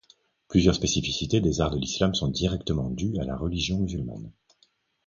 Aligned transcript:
Plusieurs 0.47 0.73
spécificités 0.73 1.41
des 1.41 1.61
arts 1.61 1.69
de 1.69 1.77
l'Islam 1.77 2.15
sont 2.15 2.27
directement 2.27 2.89
dues 2.89 3.19
à 3.19 3.23
la 3.23 3.37
religion 3.37 3.77
musulmane. 3.77 4.31